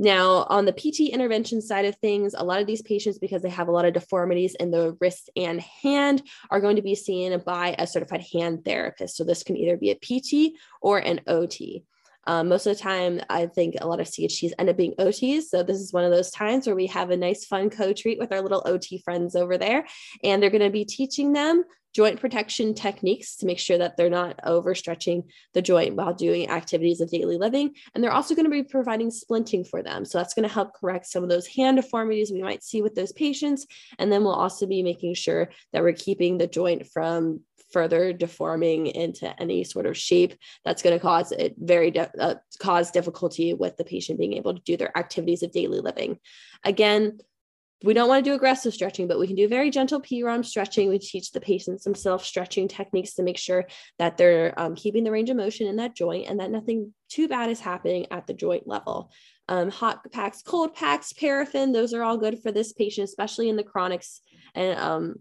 Now, 0.00 0.46
on 0.48 0.64
the 0.64 0.72
PT 0.72 1.12
intervention 1.12 1.60
side 1.60 1.84
of 1.84 1.96
things, 1.96 2.32
a 2.32 2.44
lot 2.44 2.60
of 2.60 2.68
these 2.68 2.82
patients, 2.82 3.18
because 3.18 3.42
they 3.42 3.50
have 3.50 3.66
a 3.66 3.72
lot 3.72 3.84
of 3.84 3.94
deformities 3.94 4.54
in 4.54 4.70
the 4.70 4.96
wrist 5.00 5.28
and 5.34 5.60
hand, 5.60 6.22
are 6.50 6.60
going 6.60 6.76
to 6.76 6.82
be 6.82 6.94
seen 6.94 7.36
by 7.44 7.74
a 7.76 7.86
certified 7.86 8.24
hand 8.32 8.64
therapist. 8.64 9.16
So, 9.16 9.24
this 9.24 9.42
can 9.42 9.56
either 9.56 9.76
be 9.76 9.90
a 9.90 9.96
PT 9.96 10.54
or 10.80 10.98
an 10.98 11.20
OT. 11.26 11.84
Um, 12.26 12.48
most 12.48 12.66
of 12.66 12.76
the 12.76 12.82
time, 12.82 13.20
I 13.30 13.46
think 13.46 13.76
a 13.80 13.86
lot 13.86 14.00
of 14.00 14.06
CHTs 14.06 14.52
end 14.58 14.68
up 14.68 14.76
being 14.76 14.94
OTs. 14.98 15.44
So 15.44 15.62
this 15.62 15.78
is 15.78 15.92
one 15.92 16.04
of 16.04 16.10
those 16.10 16.30
times 16.30 16.66
where 16.66 16.76
we 16.76 16.86
have 16.88 17.10
a 17.10 17.16
nice, 17.16 17.46
fun 17.46 17.70
co-treat 17.70 18.18
with 18.18 18.32
our 18.32 18.42
little 18.42 18.62
OT 18.66 18.98
friends 18.98 19.34
over 19.34 19.56
there, 19.56 19.86
and 20.22 20.42
they're 20.42 20.50
going 20.50 20.62
to 20.62 20.70
be 20.70 20.84
teaching 20.84 21.32
them 21.32 21.64
joint 21.94 22.20
protection 22.20 22.74
techniques 22.74 23.36
to 23.36 23.46
make 23.46 23.58
sure 23.58 23.78
that 23.78 23.96
they're 23.96 24.10
not 24.10 24.38
overstretching 24.44 25.24
the 25.54 25.62
joint 25.62 25.96
while 25.96 26.14
doing 26.14 26.50
activities 26.50 27.00
of 27.00 27.10
daily 27.10 27.36
living. 27.38 27.74
And 27.94 28.04
they're 28.04 28.12
also 28.12 28.34
going 28.34 28.44
to 28.44 28.50
be 28.50 28.62
providing 28.62 29.10
splinting 29.10 29.66
for 29.66 29.82
them. 29.82 30.04
So 30.04 30.18
that's 30.18 30.34
going 30.34 30.46
to 30.46 30.54
help 30.54 30.74
correct 30.74 31.06
some 31.06 31.22
of 31.22 31.28
those 31.28 31.46
hand 31.46 31.76
deformities 31.76 32.30
we 32.30 32.42
might 32.42 32.62
see 32.62 32.82
with 32.82 32.94
those 32.94 33.12
patients. 33.12 33.66
And 33.98 34.12
then 34.12 34.22
we'll 34.22 34.34
also 34.34 34.66
be 34.66 34.82
making 34.82 35.14
sure 35.14 35.48
that 35.72 35.82
we're 35.82 35.92
keeping 35.92 36.38
the 36.38 36.46
joint 36.46 36.86
from 36.86 37.40
further 37.70 38.12
deforming 38.12 38.86
into 38.86 39.40
any 39.40 39.64
sort 39.64 39.86
of 39.86 39.96
shape 39.96 40.34
that's 40.64 40.82
going 40.82 40.96
to 40.96 41.02
cause 41.02 41.32
it 41.32 41.54
very 41.58 41.96
uh, 41.98 42.34
cause 42.58 42.90
difficulty 42.90 43.54
with 43.54 43.76
the 43.76 43.84
patient 43.84 44.18
being 44.18 44.34
able 44.34 44.54
to 44.54 44.62
do 44.62 44.76
their 44.76 44.96
activities 44.96 45.42
of 45.42 45.52
daily 45.52 45.80
living. 45.80 46.18
Again, 46.64 47.18
we 47.84 47.94
don't 47.94 48.08
want 48.08 48.24
to 48.24 48.30
do 48.30 48.34
aggressive 48.34 48.74
stretching, 48.74 49.06
but 49.06 49.20
we 49.20 49.28
can 49.28 49.36
do 49.36 49.46
very 49.46 49.70
gentle 49.70 50.00
P-ROM 50.00 50.42
stretching. 50.42 50.88
We 50.88 50.98
teach 50.98 51.30
the 51.30 51.40
patients 51.40 51.84
some 51.84 51.94
self-stretching 51.94 52.66
techniques 52.66 53.14
to 53.14 53.22
make 53.22 53.38
sure 53.38 53.66
that 54.00 54.16
they're 54.16 54.52
um, 54.58 54.74
keeping 54.74 55.04
the 55.04 55.12
range 55.12 55.30
of 55.30 55.36
motion 55.36 55.68
in 55.68 55.76
that 55.76 55.94
joint 55.94 56.28
and 56.28 56.40
that 56.40 56.50
nothing 56.50 56.92
too 57.08 57.28
bad 57.28 57.50
is 57.50 57.60
happening 57.60 58.06
at 58.10 58.26
the 58.26 58.34
joint 58.34 58.66
level. 58.66 59.12
Um, 59.48 59.70
hot 59.70 60.10
packs, 60.10 60.42
cold 60.42 60.74
packs, 60.74 61.12
paraffin, 61.12 61.72
those 61.72 61.94
are 61.94 62.02
all 62.02 62.18
good 62.18 62.42
for 62.42 62.50
this 62.50 62.72
patient, 62.72 63.08
especially 63.08 63.48
in 63.48 63.56
the 63.56 63.62
chronics 63.62 64.22
and 64.54 64.78
um, 64.78 65.14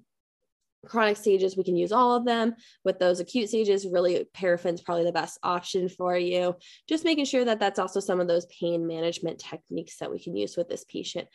chronic 0.85 1.17
stages, 1.17 1.57
we 1.57 1.63
can 1.63 1.75
use 1.75 1.91
all 1.91 2.15
of 2.15 2.25
them. 2.25 2.55
With 2.83 2.99
those 2.99 3.19
acute 3.19 3.49
stages, 3.49 3.87
really 3.87 4.25
paraffin's 4.33 4.81
probably 4.81 5.05
the 5.05 5.11
best 5.11 5.39
option 5.43 5.89
for 5.89 6.17
you. 6.17 6.55
Just 6.87 7.05
making 7.05 7.25
sure 7.25 7.45
that 7.45 7.59
that's 7.59 7.79
also 7.79 7.99
some 7.99 8.19
of 8.19 8.27
those 8.27 8.45
pain 8.47 8.87
management 8.87 9.39
techniques 9.39 9.97
that 9.97 10.11
we 10.11 10.19
can 10.19 10.35
use 10.35 10.55
with 10.55 10.69
this 10.69 10.85
patient. 10.85 11.27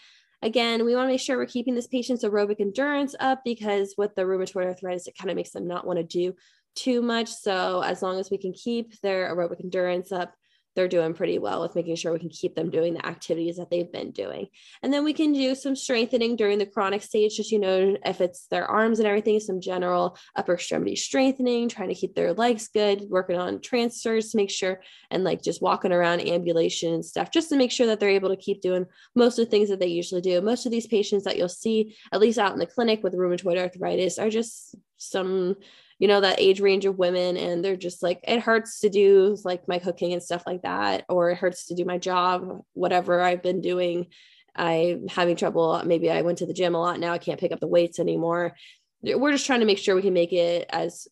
Again, 0.43 0.85
we 0.85 0.97
want 0.97 1.07
to 1.07 1.13
make 1.13 1.21
sure 1.21 1.37
we're 1.37 1.47
keeping 1.47 1.77
this 1.77 1.87
patient's 1.87 2.25
aerobic 2.25 2.61
endurance 2.61 3.15
up 3.21 3.43
because 3.45 3.95
with 3.97 4.15
the 4.17 4.23
rheumatoid 4.23 4.67
arthritis, 4.67 5.07
it 5.07 5.17
kind 5.17 5.31
of 5.31 5.37
makes 5.37 5.51
them 5.51 5.69
not 5.69 5.87
want 5.87 5.99
to 5.99 6.05
do 6.05 6.35
too 6.75 7.01
much. 7.01 7.29
So 7.29 7.83
as 7.83 8.03
long 8.03 8.19
as 8.19 8.31
we 8.31 8.39
can 8.39 8.53
keep 8.53 9.01
their 9.03 9.35
aerobic 9.35 9.63
endurance 9.63 10.11
up, 10.11 10.35
they're 10.75 10.89
doing 10.89 11.15
pretty 11.15 11.39
well 11.39 11.61
with 11.61 11.75
making 11.75 11.97
sure 11.97 12.13
we 12.13 12.19
can 12.19 12.29
keep 12.29 12.55
them 12.55 12.71
doing 12.71 12.95
the 12.95 13.07
activities 13.07 13.57
that 13.57 13.71
they've 13.71 13.93
been 13.93 14.11
doing. 14.11 14.49
And 14.83 14.93
then 14.93 15.05
we 15.05 15.13
can 15.13 15.33
do 15.33 15.55
some 15.55 15.77
strengthening 15.77 16.37
during 16.37 16.59
the 16.59 16.67
chronic 16.67 17.03
stage, 17.03 17.37
just, 17.37 17.53
you 17.53 17.59
know, 17.59 17.97
if 18.05 18.21
it's 18.21 18.47
their 18.47 18.67
arms 18.67 18.99
and 18.99 19.07
everything, 19.07 19.39
some 19.41 19.61
general 19.61 20.17
upper 20.37 20.55
extremity 20.55 20.97
strengthening, 20.97 21.69
trying 21.69 21.89
to 21.89 21.95
keep 21.95 22.15
their 22.15 22.33
legs 22.33 22.69
good, 22.69 23.03
working 23.11 23.37
on 23.37 23.61
transfers 23.61 24.31
to 24.31 24.37
make 24.37 24.51
sure, 24.51 24.81
and 25.11 25.25
like 25.25 25.43
just 25.43 25.63
walking 25.63 25.93
around 25.93 26.21
ambulation 26.21 26.95
and 26.95 27.05
stuff, 27.05 27.31
just 27.31 27.49
to 27.51 27.57
make 27.57 27.71
sure 27.71 27.87
that 27.87 28.01
they're 28.01 28.09
able 28.09 28.31
to 28.31 28.37
keep 28.37 28.63
doing 28.63 28.87
most 29.15 29.39
of 29.39 29.45
the 29.45 29.51
things 29.51 29.69
that 29.69 29.81
they 29.81 29.87
usually 29.87 30.21
do. 30.21 30.41
Most 30.41 30.67
of 30.67 30.73
these 30.73 30.87
patients 30.87 31.25
that 31.25 31.37
you'll 31.37 31.49
see, 31.49 31.97
at 32.13 32.21
least 32.21 32.39
out 32.39 32.53
in 32.53 32.59
the 32.59 32.67
clinic 32.67 33.03
with 33.03 33.15
rheumatoid 33.15 33.59
arthritis, 33.59 34.19
are 34.19 34.31
just 34.31 34.75
some 34.97 35.57
you 36.03 36.09
know 36.09 36.21
that 36.21 36.41
age 36.41 36.61
range 36.61 36.85
of 36.85 36.99
women 36.99 37.37
and 37.37 37.65
they're 37.65 37.77
just 37.77 38.03
like 38.03 38.19
it 38.27 38.41
hurts 38.41 38.81
to 38.81 38.89
do 38.89 39.37
like 39.45 39.69
my 39.69 39.79
cooking 39.79 40.13
and 40.13 40.21
stuff 40.21 40.43
like 40.49 40.63
that 40.63 41.05
or 41.09 41.31
it 41.31 41.39
hurts 41.39 41.67
to 41.67 41.77
do 41.77 41.85
my 41.85 41.97
job 41.97 42.61
whatever 42.73 43.21
i've 43.21 43.43
been 43.43 43.61
doing. 43.61 44.09
I'm 44.55 45.07
having 45.09 45.37
trouble. 45.37 45.81
Maybe 45.87 46.11
i 46.11 46.23
went 46.23 46.39
to 46.39 46.47
the 46.47 46.53
gym 46.53 46.75
a 46.75 46.81
lot. 46.81 46.99
Now 46.99 47.13
i 47.13 47.19
can't 47.19 47.39
pick 47.39 47.53
up 47.53 47.61
the 47.61 47.69
weights 47.69 48.01
anymore. 48.01 48.57
We're 49.05 49.31
just 49.31 49.47
trying 49.47 49.61
to 49.61 49.67
make 49.67 49.79
sure 49.79 49.95
we 49.95 50.03
can 50.03 50.13
make 50.13 50.33
it 50.33 50.67
as 50.71 51.07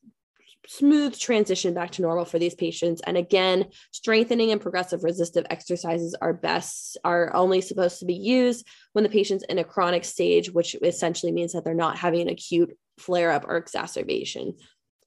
smooth 0.66 1.16
transition 1.16 1.72
back 1.72 1.92
to 1.92 2.02
normal 2.02 2.24
for 2.24 2.40
these 2.40 2.56
patients. 2.56 3.00
And 3.06 3.16
again 3.16 3.66
strengthening 3.92 4.50
and 4.50 4.60
progressive 4.60 5.04
resistive 5.04 5.46
exercises 5.50 6.16
are 6.20 6.34
best 6.34 6.98
are 7.04 7.32
only 7.32 7.60
supposed 7.60 8.00
to 8.00 8.06
be 8.06 8.14
used 8.14 8.66
when 8.94 9.04
the 9.04 9.08
patient's 9.08 9.44
in 9.48 9.58
a 9.60 9.64
chronic 9.64 10.04
stage 10.04 10.50
which 10.50 10.74
essentially 10.82 11.30
means 11.30 11.52
that 11.52 11.64
they're 11.64 11.74
not 11.74 11.96
having 11.96 12.22
an 12.22 12.28
acute 12.28 12.76
flare 12.98 13.30
up 13.30 13.44
or 13.48 13.56
exacerbation 13.56 14.54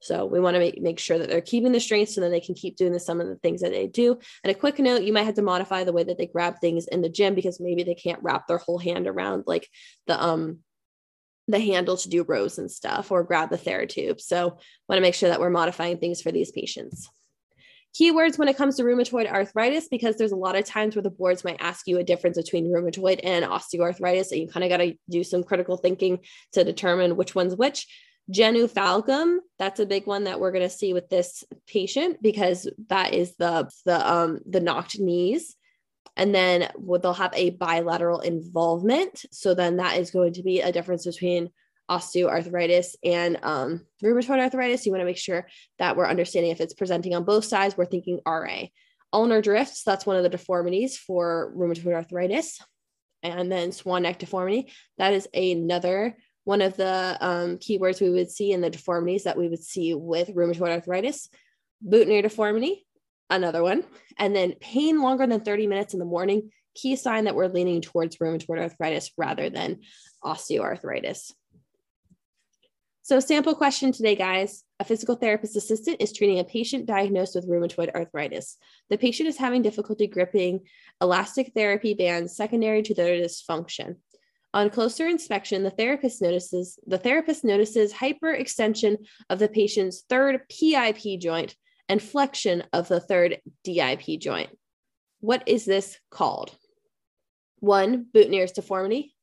so 0.04 0.26
we 0.26 0.38
want 0.38 0.54
to 0.54 0.60
make, 0.60 0.82
make 0.82 0.98
sure 0.98 1.18
that 1.18 1.30
they're 1.30 1.40
keeping 1.40 1.72
the 1.72 1.80
strength 1.80 2.10
so 2.10 2.20
that 2.20 2.28
they 2.28 2.40
can 2.40 2.54
keep 2.54 2.76
doing 2.76 2.92
the, 2.92 3.00
some 3.00 3.22
of 3.22 3.26
the 3.26 3.36
things 3.36 3.62
that 3.62 3.72
they 3.72 3.86
do. 3.86 4.18
And 4.42 4.50
a 4.50 4.54
quick 4.54 4.78
note, 4.78 5.02
you 5.02 5.14
might 5.14 5.22
have 5.22 5.36
to 5.36 5.42
modify 5.42 5.84
the 5.84 5.94
way 5.94 6.04
that 6.04 6.18
they 6.18 6.26
grab 6.26 6.60
things 6.60 6.86
in 6.86 7.00
the 7.00 7.08
gym 7.08 7.34
because 7.34 7.58
maybe 7.58 7.84
they 7.84 7.94
can't 7.94 8.22
wrap 8.22 8.46
their 8.46 8.58
whole 8.58 8.78
hand 8.78 9.06
around 9.06 9.44
like 9.46 9.66
the 10.06 10.22
um 10.22 10.58
the 11.48 11.58
handle 11.58 11.96
to 11.96 12.08
do 12.08 12.22
rows 12.22 12.58
and 12.58 12.70
stuff 12.70 13.10
or 13.10 13.22
grab 13.22 13.48
the 13.48 13.56
TheraTube. 13.58 14.20
So 14.20 14.58
want 14.88 14.98
to 14.98 15.00
make 15.00 15.14
sure 15.14 15.30
that 15.30 15.40
we're 15.40 15.50
modifying 15.50 15.98
things 15.98 16.20
for 16.20 16.32
these 16.32 16.52
patients. 16.52 17.08
Keywords 17.98 18.38
when 18.38 18.48
it 18.48 18.56
comes 18.56 18.76
to 18.76 18.82
rheumatoid 18.82 19.30
arthritis, 19.30 19.88
because 19.88 20.16
there's 20.16 20.32
a 20.32 20.36
lot 20.36 20.56
of 20.56 20.64
times 20.64 20.96
where 20.96 21.02
the 21.02 21.10
boards 21.10 21.44
might 21.44 21.60
ask 21.60 21.86
you 21.86 21.98
a 21.98 22.04
difference 22.04 22.36
between 22.36 22.66
rheumatoid 22.66 23.20
and 23.22 23.44
osteoarthritis. 23.44 24.32
And 24.32 24.40
you 24.40 24.48
kind 24.48 24.64
of 24.64 24.70
got 24.70 24.78
to 24.78 24.94
do 25.08 25.22
some 25.22 25.44
critical 25.44 25.76
thinking 25.76 26.18
to 26.52 26.64
determine 26.64 27.16
which 27.16 27.34
one's 27.34 27.54
which. 27.54 27.86
Genu 28.30 28.66
valgum, 28.66 29.38
that's 29.58 29.80
a 29.80 29.86
big 29.86 30.06
one 30.06 30.24
that 30.24 30.40
we're 30.40 30.52
going 30.52 30.68
to 30.68 30.74
see 30.74 30.94
with 30.94 31.08
this 31.10 31.44
patient 31.66 32.22
because 32.22 32.68
that 32.88 33.12
is 33.12 33.36
the 33.36 33.70
the 33.84 34.12
um 34.12 34.40
the 34.46 34.60
knocked 34.60 34.98
knees. 34.98 35.56
And 36.16 36.34
then 36.34 36.70
they'll 37.02 37.12
have 37.12 37.34
a 37.34 37.50
bilateral 37.50 38.20
involvement. 38.20 39.24
So 39.32 39.52
then 39.52 39.76
that 39.76 39.98
is 39.98 40.12
going 40.12 40.34
to 40.34 40.42
be 40.42 40.60
a 40.60 40.70
difference 40.70 41.04
between 41.04 41.50
osteoarthritis 41.90 42.94
and 43.04 43.38
um, 43.42 43.84
rheumatoid 44.02 44.38
arthritis. 44.38 44.86
You 44.86 44.92
want 44.92 45.00
to 45.00 45.06
make 45.06 45.18
sure 45.18 45.46
that 45.78 45.96
we're 45.96 46.06
understanding 46.06 46.52
if 46.52 46.60
it's 46.60 46.74
presenting 46.74 47.14
on 47.14 47.24
both 47.24 47.44
sides, 47.44 47.76
we're 47.76 47.84
thinking 47.84 48.20
RA. 48.26 48.66
Ulnar 49.12 49.42
drifts, 49.42 49.82
that's 49.84 50.06
one 50.06 50.16
of 50.16 50.22
the 50.22 50.28
deformities 50.28 50.96
for 50.96 51.52
rheumatoid 51.56 51.94
arthritis. 51.94 52.60
And 53.22 53.50
then 53.50 53.72
swan 53.72 54.02
neck 54.02 54.18
deformity, 54.18 54.70
that 54.98 55.14
is 55.14 55.28
another 55.34 56.16
one 56.44 56.60
of 56.60 56.76
the 56.76 57.16
um, 57.20 57.56
keywords 57.56 58.00
we 58.00 58.10
would 58.10 58.30
see 58.30 58.52
in 58.52 58.60
the 58.60 58.70
deformities 58.70 59.24
that 59.24 59.36
we 59.36 59.48
would 59.48 59.62
see 59.62 59.94
with 59.94 60.28
rheumatoid 60.28 60.70
arthritis, 60.70 61.28
boutonniere 61.86 62.22
deformity, 62.22 62.86
another 63.30 63.62
one, 63.62 63.84
and 64.18 64.36
then 64.36 64.54
pain 64.60 65.00
longer 65.00 65.26
than 65.26 65.40
30 65.40 65.66
minutes 65.66 65.94
in 65.94 65.98
the 65.98 66.04
morning, 66.04 66.50
key 66.74 66.96
sign 66.96 67.24
that 67.24 67.34
we're 67.34 67.48
leaning 67.48 67.80
towards 67.80 68.18
rheumatoid 68.18 68.60
arthritis 68.60 69.10
rather 69.16 69.48
than 69.48 69.80
osteoarthritis. 70.22 71.32
So, 73.02 73.20
sample 73.20 73.54
question 73.54 73.92
today, 73.92 74.16
guys. 74.16 74.64
A 74.80 74.84
physical 74.84 75.14
therapist 75.14 75.56
assistant 75.56 75.98
is 76.00 76.12
treating 76.12 76.38
a 76.38 76.44
patient 76.44 76.86
diagnosed 76.86 77.34
with 77.34 77.48
rheumatoid 77.48 77.94
arthritis. 77.94 78.56
The 78.88 78.96
patient 78.96 79.28
is 79.28 79.36
having 79.36 79.60
difficulty 79.60 80.06
gripping 80.06 80.60
elastic 81.02 81.52
therapy 81.54 81.92
bands 81.92 82.34
secondary 82.34 82.82
to 82.82 82.94
their 82.94 83.14
dysfunction. 83.16 83.96
On 84.54 84.70
closer 84.70 85.08
inspection, 85.08 85.64
the 85.64 85.70
therapist 85.70 86.22
notices 86.22 86.78
the 86.86 86.96
therapist 86.96 87.42
notices 87.44 87.92
hyperextension 87.92 88.98
of 89.28 89.40
the 89.40 89.48
patient's 89.48 90.04
third 90.08 90.42
PIP 90.48 91.20
joint 91.20 91.56
and 91.88 92.00
flexion 92.00 92.62
of 92.72 92.86
the 92.86 93.00
third 93.00 93.40
DIP 93.64 94.20
joint. 94.20 94.56
What 95.18 95.42
is 95.46 95.64
this 95.64 95.98
called? 96.08 96.56
One, 97.58 98.06
Boutonniere's 98.14 98.52
deformity. 98.52 99.16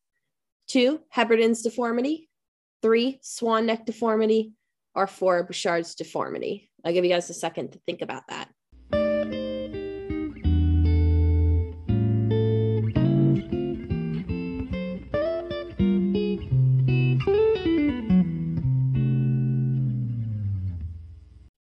Two, 0.68 1.00
Heberden's 1.10 1.62
deformity. 1.62 2.30
Three, 2.82 3.20
swan 3.22 3.66
neck 3.68 3.86
deformity. 3.86 4.52
Or 4.96 5.08
four, 5.08 5.44
Bouchard's 5.44 5.96
deformity. 5.96 6.70
I'll 6.84 6.92
give 6.92 7.06
you 7.06 7.12
guys 7.12 7.30
a 7.30 7.34
second 7.34 7.72
to 7.72 7.80
think 7.86 8.02
about 8.02 8.28
that. 8.28 8.41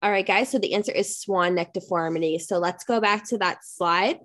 All 0.04 0.12
right, 0.12 0.28
guys. 0.28 0.50
So 0.50 0.60
the 0.60 0.74
answer 0.74 0.92
is 0.92 1.18
swan 1.18 1.56
neck 1.56 1.72
deformity. 1.72 2.38
So 2.38 2.58
let's 2.58 2.84
go 2.84 3.00
back 3.00 3.26
to 3.30 3.38
that 3.38 3.60
slide 3.64 4.20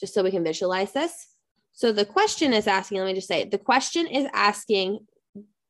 just 0.00 0.12
so 0.12 0.24
we 0.24 0.32
can 0.32 0.42
visualize 0.42 0.90
this. 0.90 1.28
So 1.74 1.92
the 1.92 2.04
question 2.04 2.52
is 2.52 2.66
asking, 2.66 2.98
let 2.98 3.06
me 3.06 3.14
just 3.14 3.28
say, 3.28 3.44
the 3.44 3.56
question 3.56 4.08
is 4.08 4.26
asking, 4.34 5.06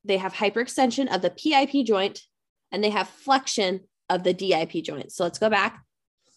they 0.05 0.17
have 0.17 0.33
hyperextension 0.33 1.15
of 1.15 1.21
the 1.21 1.29
PIP 1.29 1.85
joint 1.87 2.23
and 2.73 2.83
they 2.83 2.89
have 2.89 3.07
flexion 3.07 3.81
of 4.09 4.25
the 4.25 4.33
DIP 4.33 4.83
joint. 4.83 5.13
So 5.13 5.25
let's 5.25 5.39
go 5.39 5.51
back. 5.51 5.85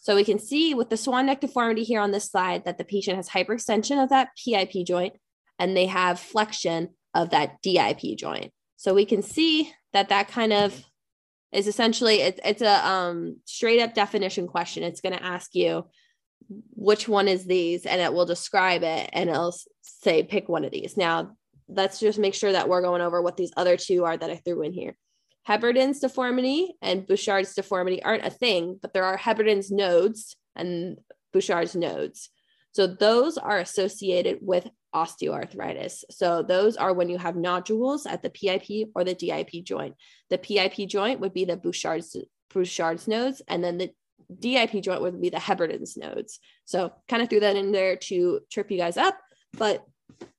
So 0.02 0.16
we 0.16 0.26
can 0.26 0.38
see 0.38 0.74
with 0.74 0.90
the 0.90 0.98
swan 0.98 1.28
neck 1.28 1.40
deformity 1.40 1.86
here 1.86 2.02
on 2.02 2.12
this 2.12 2.30
slide 2.30 2.66
that 2.66 2.78
the 2.78 2.84
patient 2.84 3.16
has 3.16 3.30
hyperextension 3.30 4.04
of 4.04 4.10
that 4.10 4.32
PIP 4.44 4.86
joint 4.86 5.14
and 5.58 5.76
they 5.76 5.86
have 5.86 6.20
flexion 6.20 6.90
of 7.14 7.30
that 7.30 7.62
DIP 7.62 8.18
joint. 8.18 8.52
So 8.76 8.94
we 8.94 9.06
can 9.06 9.22
see 9.22 9.72
that 9.94 10.10
that 10.10 10.28
kind 10.28 10.52
of 10.52 10.84
is 11.52 11.68
essentially 11.68 12.22
it's 12.22 12.40
it's 12.44 12.62
a 12.62 12.88
um 12.88 13.38
straight 13.46 13.82
up 13.82 13.94
definition 13.94 14.48
question. 14.48 14.84
It's 14.84 15.02
going 15.02 15.18
to 15.18 15.24
ask 15.24 15.56
you 15.56 15.86
which 16.76 17.08
one 17.08 17.28
is 17.28 17.46
these 17.46 17.86
and 17.86 18.02
it 18.02 18.14
will 18.14 18.26
describe 18.26 18.84
it 18.84 19.10
and 19.14 19.30
it'll 19.30 19.56
say 19.82 20.24
pick 20.24 20.48
one 20.48 20.66
of 20.66 20.72
these. 20.72 20.96
Now, 20.96 21.36
let's 21.68 22.00
just 22.00 22.20
make 22.20 22.34
sure 22.34 22.52
that 22.52 22.70
we're 22.70 22.82
going 22.82 23.02
over 23.02 23.22
what 23.22 23.38
these 23.38 23.52
other 23.58 23.78
two 23.78 24.06
are 24.06 24.16
that 24.16 24.30
I 24.30 24.38
threw 24.38 24.62
in 24.62 24.74
here. 24.74 24.98
Heberden's 25.44 26.00
deformity 26.00 26.76
and 26.82 27.08
Bouchard's 27.08 27.56
deformity 27.56 28.04
aren't 28.04 28.26
a 28.26 28.30
thing, 28.30 28.78
but 28.82 28.94
there 28.94 29.06
are 29.06 29.18
Heberden's 29.18 29.72
nodes 29.72 30.36
and 30.56 30.98
Bouchard's 31.34 31.76
nodes. 31.76 32.30
So 32.74 32.86
those 32.86 33.38
are 33.38 33.58
associated 33.58 34.40
with 34.42 34.68
osteoarthritis. 34.98 36.04
So 36.10 36.42
those 36.42 36.76
are 36.78 36.94
when 36.94 37.10
you 37.10 37.18
have 37.18 37.36
nodules 37.36 38.06
at 38.06 38.22
the 38.24 38.30
PIP 38.30 38.90
or 38.96 39.04
the 39.04 39.14
DIP 39.14 39.64
joint. 39.64 39.96
The 40.30 40.38
PIP 40.38 40.90
joint 40.90 41.20
would 41.20 41.34
be 41.34 41.46
the 41.46 41.58
Bouchard's 41.58 42.16
Bouchard's 42.54 43.08
nodes, 43.08 43.42
and 43.48 43.64
then 43.64 43.78
the 43.78 43.92
DIP 44.40 44.82
joint 44.82 45.02
would 45.02 45.22
be 45.22 45.30
the 45.30 45.40
Heberden's 45.40 45.96
nodes. 45.98 46.40
So 46.66 46.94
kind 47.08 47.22
of 47.22 47.30
threw 47.30 47.42
that 47.42 47.56
in 47.56 47.72
there 47.72 47.96
to 48.10 48.42
trip 48.52 48.72
you 48.72 48.78
guys 48.78 48.98
up, 48.98 49.18
but 49.58 49.86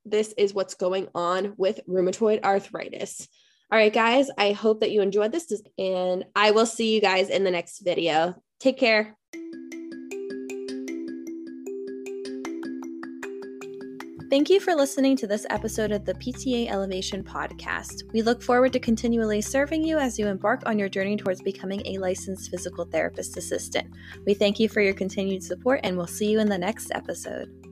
this 0.05 0.35
is 0.37 0.55
what's 0.55 0.75
going 0.75 1.09
on 1.15 1.55
with 1.57 1.81
rheumatoid 1.89 2.43
arthritis. 2.43 3.29
All 3.71 3.79
right, 3.79 3.93
guys, 3.93 4.31
I 4.39 4.53
hope 4.53 4.81
that 4.81 4.91
you 4.91 5.03
enjoyed 5.03 5.33
this, 5.33 5.53
and 5.79 6.25
I 6.35 6.51
will 6.53 6.67
see 6.67 6.95
you 6.95 7.01
guys 7.01 7.29
in 7.29 7.45
the 7.45 7.51
next 7.51 7.81
video. 7.81 8.35
Take 8.59 8.79
care. 8.79 9.17
Thank 14.31 14.51
you 14.51 14.61
for 14.61 14.75
listening 14.75 15.17
to 15.17 15.27
this 15.27 15.47
episode 15.49 15.91
of 15.91 16.05
the 16.05 16.13
PTA 16.13 16.69
Elevation 16.69 17.25
Podcast. 17.25 18.03
We 18.13 18.21
look 18.21 18.43
forward 18.43 18.75
to 18.75 18.79
continually 18.79 19.41
serving 19.41 19.83
you 19.83 19.97
as 19.97 20.19
you 20.19 20.27
embark 20.27 20.65
on 20.67 20.79
your 20.79 20.91
journey 20.91 21.17
towards 21.17 21.41
becoming 21.41 21.81
a 21.87 21.97
licensed 21.97 22.51
physical 22.51 22.85
therapist 22.85 23.39
assistant. 23.39 23.89
We 24.27 24.35
thank 24.35 24.61
you 24.61 24.69
for 24.69 24.83
your 24.83 24.93
continued 24.93 25.43
support 25.43 25.81
and 25.83 25.97
we'll 25.97 26.07
see 26.07 26.31
you 26.31 26.41
in 26.41 26.49
the 26.51 26.59
next 26.59 26.91
episode. 26.91 27.68